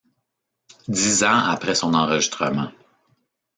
[0.87, 2.71] Dix ans après son enregistrement.